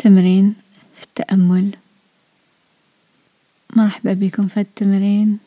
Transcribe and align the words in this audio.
تمرين 0.00 0.54
في 0.94 1.04
التأمل. 1.04 1.76
مرحبا 3.76 4.12
بكم 4.12 4.48
في 4.48 4.60
التمرين. 4.60 5.38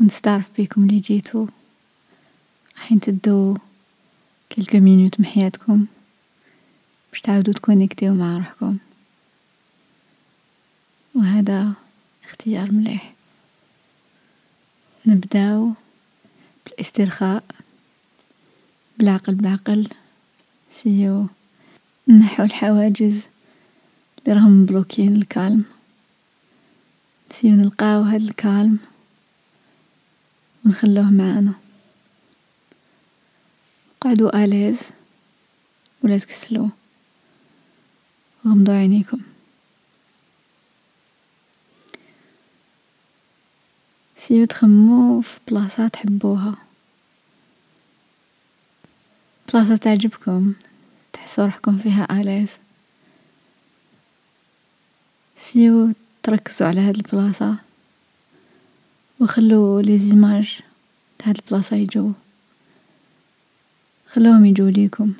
ونستعرف 0.00 0.44
بكم 0.58 0.82
اللي 0.82 0.98
جيتوا. 0.98 1.46
راح 2.76 2.94
تدوا 2.94 3.56
كلكو 4.52 4.78
مينوت 4.78 5.20
من 5.20 5.26
حياتكم. 5.26 5.86
باش 7.12 7.20
تعاودوا 7.20 7.52
تكونيكتيو 7.52 8.14
مع 8.14 8.36
روحكم. 8.36 8.76
وهذا 11.14 11.72
اختيار 12.24 12.72
مليح. 12.72 13.14
نبداو 15.06 15.72
بالاسترخاء. 16.66 17.44
بالعقل 18.98 19.34
بالعقل. 19.34 19.88
سيو. 20.72 21.26
نحو 22.08 22.42
الحواجز 22.42 23.26
اللي 24.18 24.40
راهم 24.40 24.62
مبلوكين 24.62 25.16
ال 25.16 25.23
calme. 25.23 25.64
سيو 27.30 27.50
نلقاو 27.50 28.02
هاد 28.02 28.22
ال 28.22 28.31
calme 28.31 28.78
ونخلوه 30.64 31.10
معانا. 31.10 31.52
قعدوا 34.00 34.44
à 34.44 34.49
l'aise 34.49 34.80
ولا 36.02 36.18
تكسلوا 36.18 36.68
غمضوا 38.46 38.74
عينيكم. 38.74 39.20
سيو 44.16 44.44
تخمو 44.44 45.20
في 45.20 45.40
بلاصة 45.48 45.88
تحبوها. 45.88 46.54
بلاصة 49.52 49.76
تعجبكم. 49.76 50.54
تحسوا 51.28 51.44
روحكم 51.44 51.78
فيها 51.78 52.20
à 52.20 52.25
l'aise 52.25 52.56
سيو 55.36 55.92
تركزوا 56.22 56.68
على 56.68 56.80
هاد 56.80 56.96
البلاصة 56.96 57.56
وخلوا 59.20 59.82
les 59.82 59.98
images 59.98 60.60
تاع 61.18 61.28
هاد 61.28 61.38
البلاصة 61.44 61.76
يجو. 61.76 62.12
خلوهم 64.06 64.44
يجو 64.44 64.68
ليكم. 64.68 65.12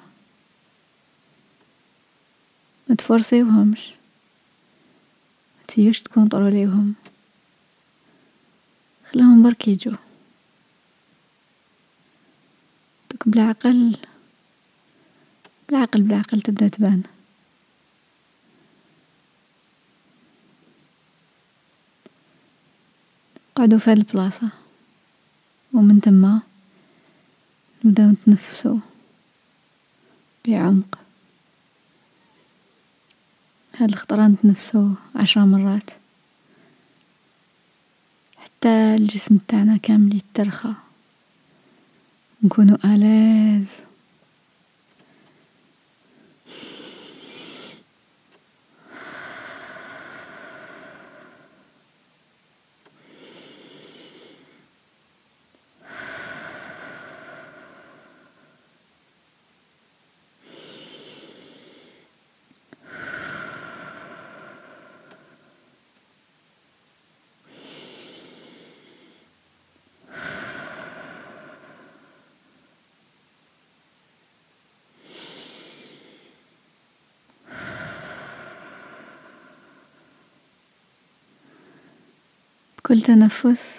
ما 2.89 2.95
تفرصيوهمش. 2.95 3.89
ما 5.59 5.67
تسيوش 5.69 6.01
تكونطروليوهم 6.01 6.95
خلوهم 9.13 9.43
برك 9.43 9.69
يجو. 9.69 9.93
دوك 13.11 13.29
بالعقل 13.29 14.08
بالعقل 15.69 16.03
بالعقل 16.03 16.43
تبدأ 16.43 16.69
تبان. 16.69 17.03
قعدوا 23.57 23.79
في 23.79 23.93
البلاصة. 23.93 24.49
ومن 25.73 26.01
تما 26.01 26.43
نبداو 27.85 28.11
نتنفسو 28.11 28.79
بعمق. 30.47 30.99
هاد 33.77 33.89
الخطرة 33.89 34.27
نتنفسو 34.29 34.91
عشر 35.17 35.45
مرات. 35.45 35.91
حتى 38.37 38.69
الجسم 38.69 39.39
تاعنا 39.49 39.77
كامل 39.77 40.17
يترخى. 40.17 40.75
نكونو 42.43 42.79
آلاز. 42.85 43.88
كل 82.89 83.01
تنفس 83.01 83.79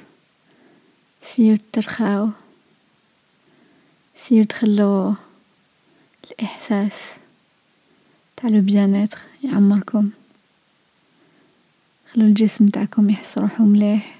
سيرو 1.22 1.58
ترخاو 1.74 2.30
سيرو 4.16 4.44
تخلو 4.44 5.16
الإحساس 6.32 6.96
تاع 8.38 8.50
le 8.50 8.62
bien-être 8.62 9.20
يعمركم. 9.44 10.10
خلو 12.14 12.26
الجسم 12.26 12.68
تاعكم 12.68 13.10
يحس 13.10 13.38
روحو 13.38 13.64
مليح. 13.64 14.20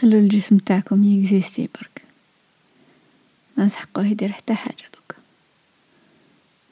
خلو 0.00 0.18
الجسم 0.18 0.58
تاعكم 0.58 1.04
يكزيستي 1.04 1.68
برك. 1.74 2.02
ما 3.56 3.64
نسحقوه 3.64 4.06
يدير 4.06 4.32
حتى 4.32 4.54
حاجة 4.54 4.84
دوكا 4.94 5.22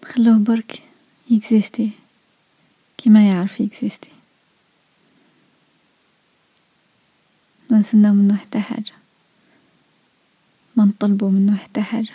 خلوه 0.04 0.38
برك 0.38 0.82
يكزيستي 1.30 1.91
كيما 2.98 3.28
يعرف 3.28 3.60
يكزيستي. 3.60 4.13
ما 7.74 7.80
نستناو 7.80 8.14
منو 8.14 8.34
حتى 8.34 8.60
حاجة. 8.60 8.92
ما 10.76 10.84
نطلبو 10.84 11.28
منو 11.28 11.56
حتى 11.56 11.80
حاجة. 11.82 12.14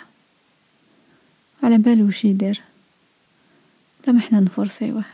على 1.62 1.78
بالو 1.78 2.08
وش 2.08 2.24
يدير. 2.24 2.60
بلا 4.04 4.12
ما 4.12 4.20
إحنا 4.20 4.40
نفرصيوه 4.40 5.04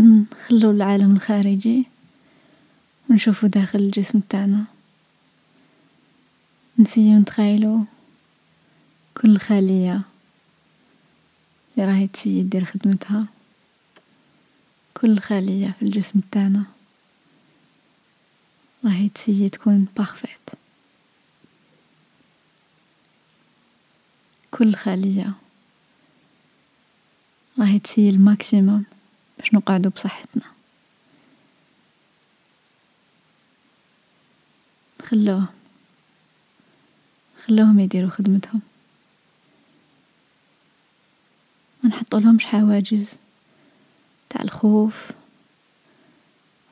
نخلو 0.00 0.70
العالم 0.70 1.16
الخارجي 1.16 1.84
ونشوفو 3.10 3.46
داخل 3.46 3.78
الجسم 3.78 4.20
تاعنا. 4.20 4.64
نسيو 6.78 7.18
نتخيلو 7.18 7.84
كل 9.16 9.38
خلية 9.38 10.00
اللي 11.76 11.92
راهي 11.92 12.06
تسيي 12.06 12.42
دير 12.42 12.64
خدمتها. 12.64 13.26
كل 15.02 15.18
خلية 15.18 15.74
في 15.78 15.82
الجسم 15.82 16.20
تاعنا 16.32 16.64
راهي 18.84 19.08
تسيي 19.08 19.48
تكون 19.48 19.86
بارفيت 19.96 20.50
كل 24.50 24.74
خلية 24.74 25.32
راهي 27.58 27.78
تسيي 27.78 28.10
الماكسيموم 28.10 28.84
باش 29.38 29.54
نقعدو 29.54 29.90
بصحتنا. 29.90 30.42
خلوه 35.02 35.48
خلوهم 37.46 37.80
يديروا 37.80 38.10
خدمتهم. 38.10 38.60
ما 41.82 41.90
نحطولهمش 41.90 42.46
حواجز 42.46 43.08
تاع 44.30 44.42
الخوف 44.42 45.10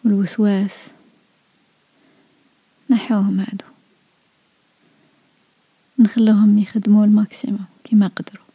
والوسواس. 0.04 0.88
نحوهم 2.90 3.40
هادو. 3.40 3.64
نخلوهم 5.98 6.58
يخدموا 6.58 7.04
الماكسيموم 7.04 7.66
كيما 7.84 8.06
قدروا 8.06 8.49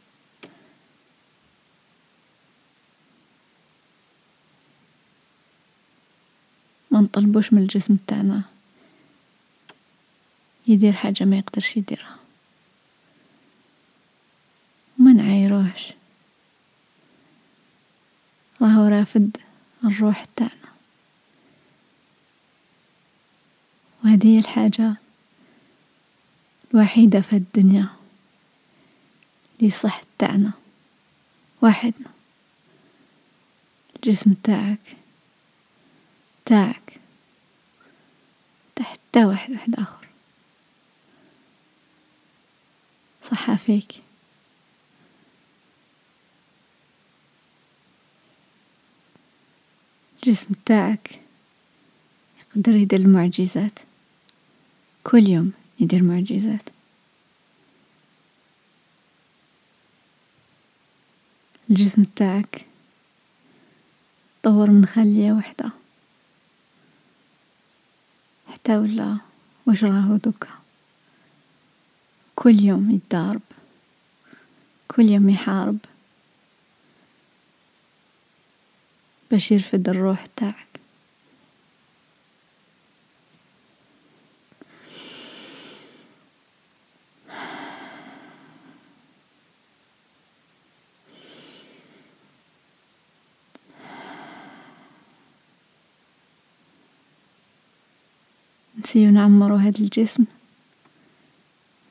ما 6.95 7.01
نطلبوش 7.01 7.53
من 7.53 7.61
الجسم 7.61 7.97
تاعنا. 8.07 8.41
يدير 10.67 10.93
حاجة 10.93 11.23
ما 11.23 11.37
يقدرش 11.37 11.77
يديرها. 11.77 12.15
يروحش 15.45 15.93
راهو 18.61 18.87
رافد 18.87 19.37
الروح 19.83 20.25
تاعنا. 20.35 20.71
وهذه 24.03 24.27
هي 24.27 24.39
الحاجة 24.39 24.95
الوحيدة 26.73 27.21
في 27.21 27.35
الدنيا 27.35 27.87
اللي 29.59 29.71
صح 29.71 30.01
تاعنا 30.19 30.51
واحدنا. 31.61 32.09
الجسم 33.95 34.33
تاعك 34.33 34.97
تاعك. 36.45 36.84
حتى 39.15 39.25
واحد 39.25 39.51
واحد 39.51 39.75
آخر. 39.75 40.07
صحة 43.23 43.55
فيك 43.55 43.91
الجسم 50.23 50.53
تاعك 50.65 51.19
يقدر 52.39 52.75
يدير 52.75 52.99
المعجزات. 52.99 53.79
كل 55.03 55.29
يوم 55.29 55.53
يدير 55.79 56.03
معجزات. 56.03 56.69
الجسم 61.69 62.03
تاعك 62.03 62.65
طور 64.43 64.71
من 64.71 64.85
خلية 64.85 65.31
وحدة 65.31 65.84
حتى 68.65 68.77
ولا 68.77 69.17
واش 69.65 69.83
راهو 69.83 70.15
دوكا 70.15 70.47
كل 72.35 72.59
يوم 72.59 72.91
يتضارب 72.91 73.41
كل 74.87 75.09
يوم 75.09 75.29
يحارب 75.29 75.77
باش 79.31 79.51
يرفد 79.51 79.89
الروح 79.89 80.25
تاعك 80.35 80.79
نسيو 98.85 99.11
نعمرو 99.11 99.55
هاد 99.55 99.81
الجسم 99.81 100.25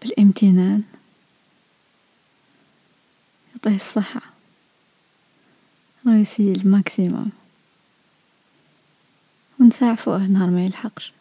بالامتنان. 0.02 0.82
يعطيه 3.50 3.76
الصحة. 3.76 4.20
راه 6.06 6.24
ال 6.38 6.49
maximum. 6.49 7.30
ونسعفوه 9.60 10.26
نهار 10.26 10.50
ما 10.50 10.64
يلحقش. 10.64 11.12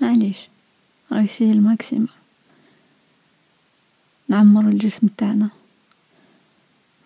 معليش. 0.00 0.48
راه 1.12 1.20
يسيي 1.20 1.50
ال 1.50 1.56
maximum. 1.56 2.08
نعمرو 4.28 4.68
الجسم 4.68 5.06
تاعنا 5.06 5.50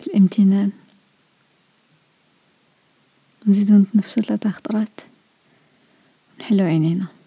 بالامتنان. 0.01 0.73
نزيدو 3.47 3.75
نتنفسو 3.75 4.21
ثلاثة 4.21 4.51
خطرات. 4.51 5.01
ونحلو 6.39 6.65
عينينا. 6.65 7.20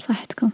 بصحتكم. 0.00 0.50